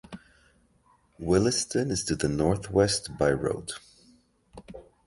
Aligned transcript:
Williston 1.19 1.91
is 1.91 2.03
to 2.05 2.15
the 2.15 2.27
northwest 2.27 3.15
by 3.19 3.31
road. 3.31 3.73